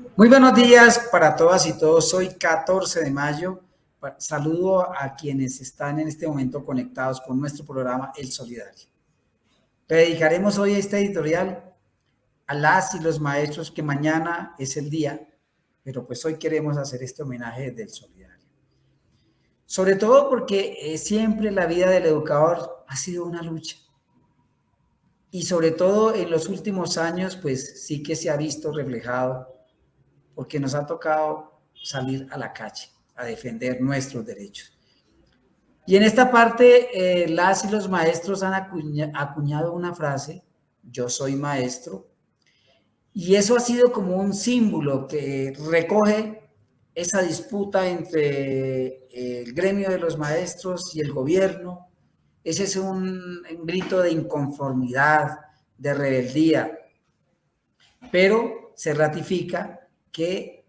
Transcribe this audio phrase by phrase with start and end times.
[0.00, 2.14] Muy buenos días para todas y todos.
[2.14, 3.60] Hoy 14 de mayo.
[4.18, 8.86] Saludo a quienes están en este momento conectados con nuestro programa El Solidario.
[9.86, 11.74] dedicaremos hoy este editorial
[12.46, 15.20] a las y los maestros que mañana es el día,
[15.82, 18.46] pero pues hoy queremos hacer este homenaje del Solidario.
[19.66, 23.76] Sobre todo porque eh, siempre la vida del educador ha sido una lucha.
[25.30, 29.59] Y sobre todo en los últimos años, pues sí que se ha visto reflejado
[30.34, 34.76] porque nos ha tocado salir a la calle a defender nuestros derechos.
[35.86, 36.88] Y en esta parte,
[37.24, 40.44] eh, las y los maestros han acuñado una frase,
[40.82, 42.08] yo soy maestro,
[43.12, 46.48] y eso ha sido como un símbolo que recoge
[46.94, 51.88] esa disputa entre el gremio de los maestros y el gobierno.
[52.44, 55.38] Ese es un, un grito de inconformidad,
[55.76, 56.78] de rebeldía,
[58.12, 59.79] pero se ratifica
[60.12, 60.64] que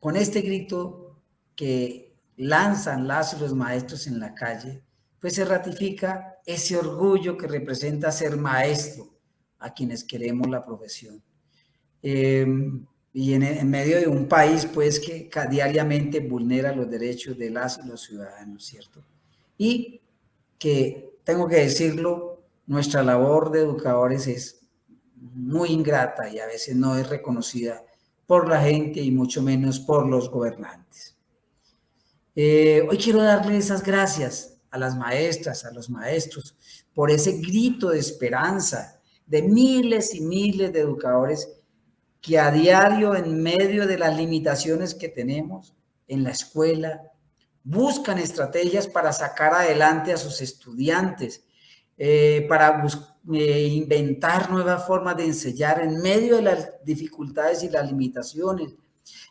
[0.00, 1.20] con este grito
[1.56, 4.82] que lanzan las los maestros en la calle,
[5.20, 9.18] pues se ratifica ese orgullo que representa ser maestro
[9.58, 11.22] a quienes queremos la profesión.
[12.00, 17.80] Em, y en, medio de un país, pues, que diariamente vulnera los derechos de las
[17.84, 19.02] y los ciudadanos, ¿cierto?
[19.56, 20.00] Y
[20.58, 24.60] que, tengo que decirlo, nuestra labor de educadores es
[25.16, 27.82] muy ingrata y a veces no es reconocida
[28.28, 31.16] por la gente y mucho menos por los gobernantes.
[32.36, 36.54] Eh, hoy quiero darle esas gracias a las maestras, a los maestros,
[36.92, 41.48] por ese grito de esperanza de miles y miles de educadores
[42.20, 45.74] que a diario, en medio de las limitaciones que tenemos
[46.06, 47.00] en la escuela,
[47.64, 51.44] buscan estrategias para sacar adelante a sus estudiantes,
[52.00, 52.80] eh, para
[53.32, 58.72] eh, inventar nuevas formas de enseñar en medio de las dificultades y las limitaciones,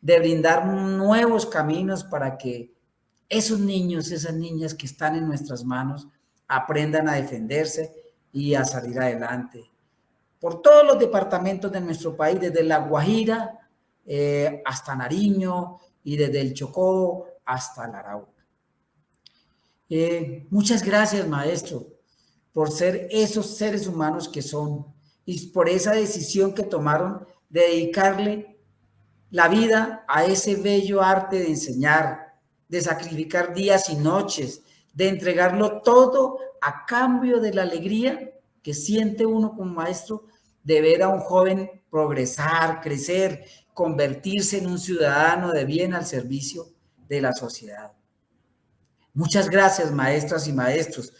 [0.00, 2.72] de brindar nuevos caminos para que
[3.28, 6.08] esos niños, esas niñas que están en nuestras manos,
[6.48, 7.92] aprendan a defenderse
[8.32, 9.70] y a salir adelante.
[10.40, 13.58] Por todos los departamentos de nuestro país, desde La Guajira
[14.06, 18.46] eh, hasta Nariño y desde el Chocó hasta la Arauca.
[20.48, 21.93] muchas gracias, maestro
[22.54, 24.86] por ser esos seres humanos que son
[25.26, 28.58] y por esa decisión que tomaron de dedicarle
[29.30, 32.38] la vida a ese bello arte de enseñar,
[32.68, 34.62] de sacrificar días y noches,
[34.94, 38.30] de entregarlo todo a cambio de la alegría
[38.62, 40.26] que siente uno como maestro
[40.62, 43.44] de ver a un joven progresar, crecer,
[43.74, 46.68] convertirse en un ciudadano de bien al servicio
[47.08, 47.92] de la sociedad.
[49.12, 51.12] Muchas gracias, maestras y maestros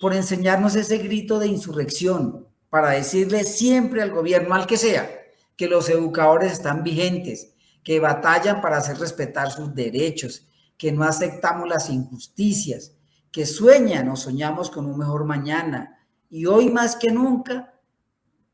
[0.00, 5.08] por enseñarnos ese grito de insurrección, para decirle siempre al gobierno, al que sea,
[5.56, 11.68] que los educadores están vigentes, que batallan para hacer respetar sus derechos, que no aceptamos
[11.68, 12.92] las injusticias,
[13.30, 15.98] que sueñan o soñamos con un mejor mañana.
[16.28, 17.74] Y hoy más que nunca,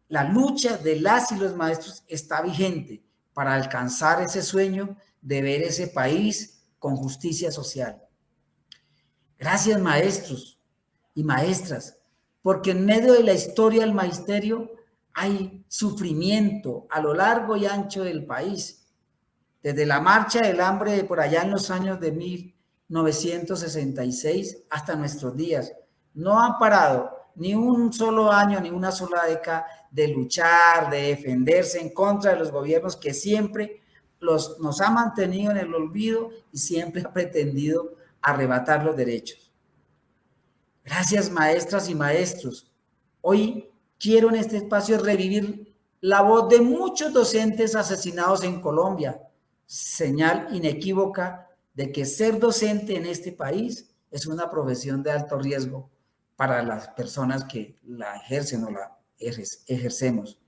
[0.09, 3.03] la lucha de las y los maestros está vigente
[3.33, 8.03] para alcanzar ese sueño de ver ese país con justicia social.
[9.39, 10.60] Gracias maestros,
[11.15, 11.97] y maestras,
[12.43, 14.73] porque en medio de la historia del magisterio
[15.13, 18.87] hay sufrimiento a lo largo y ancho del país.
[19.63, 25.71] Desde la marcha del hambre por allá en los años de 1966 hasta nuestros días,
[26.15, 31.79] no ha parado ni un solo año, ni una sola década de luchar, de defenderse
[31.81, 33.83] en contra de los gobiernos que siempre
[34.21, 39.50] los, nos ha mantenido en el olvido y siempre ha pretendido arrebatar los derechos.
[40.85, 42.71] Gracias maestras y maestros.
[43.21, 49.21] Hoy quiero en este espacio revivir la voz de muchos docentes asesinados en Colombia,
[49.67, 55.91] señal inequívoca de que ser docente en este país es una profesión de alto riesgo
[56.35, 60.39] para las personas que la ejercen o la ejercemos.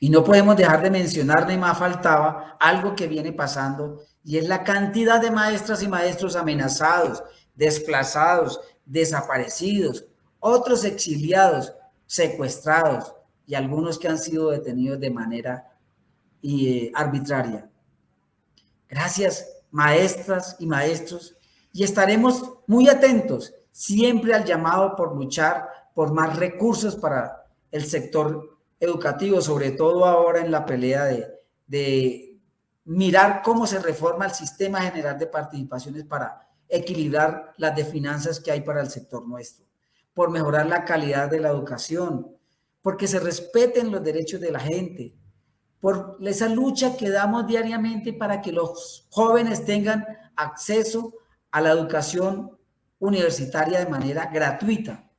[0.00, 4.48] Y no podemos dejar de mencionar, ni más faltaba, algo que viene pasando, y es
[4.48, 7.22] la cantidad de maestras y maestros amenazados,
[7.54, 10.04] desplazados, desaparecidos,
[10.40, 11.72] otros exiliados,
[12.06, 13.14] secuestrados
[13.46, 15.78] y algunos que han sido detenidos de manera
[16.42, 17.70] eh, arbitraria.
[18.88, 21.36] Gracias, maestras y maestros,
[21.72, 28.58] y estaremos muy atentos siempre al llamado por luchar por más recursos para el sector
[28.80, 31.28] educativo, sobre todo ahora en la pelea de,
[31.68, 32.40] de
[32.84, 38.50] mirar cómo se reforma el sistema general de participaciones para equilibrar las de finanzas que
[38.50, 39.66] hay para el sector nuestro,
[40.14, 42.28] por mejorar la calidad de la educación,
[42.82, 45.14] porque se respeten los derechos de la gente,
[45.80, 50.06] por esa lucha que damos diariamente para que los jóvenes tengan
[50.36, 51.14] acceso
[51.50, 52.58] a la educación
[52.98, 55.10] universitaria de manera gratuita,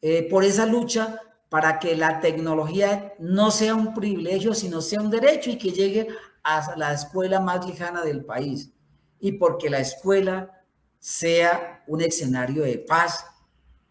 [0.00, 5.10] eh, por esa lucha para que la tecnología no sea un privilegio, sino sea un
[5.10, 6.08] derecho y que llegue
[6.42, 8.72] a la escuela más lejana del país.
[9.20, 10.64] Y porque la escuela
[10.98, 13.24] sea un escenario de paz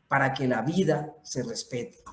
[0.08, 2.04] para que la vida se respete.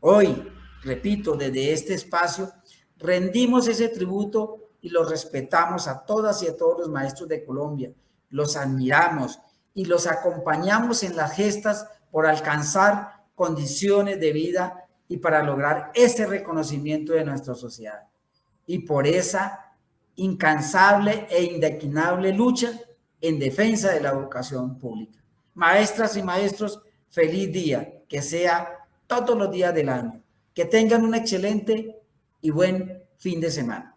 [0.00, 0.46] Hoy,
[0.82, 2.52] repito, desde este espacio,
[2.98, 7.92] rendimos ese tributo y lo respetamos a todas y a todos los maestros de Colombia.
[8.30, 9.40] Los admiramos
[9.74, 16.26] y los acompañamos en las gestas por alcanzar condiciones de vida y para lograr ese
[16.26, 18.08] reconocimiento de nuestra sociedad.
[18.66, 19.65] Y por esa
[20.16, 22.72] incansable e indeclinable lucha
[23.20, 25.22] en defensa de la educación pública.
[25.54, 30.22] Maestras y maestros, feliz día, que sea todos los días del año.
[30.54, 31.98] Que tengan un excelente
[32.40, 33.95] y buen fin de semana.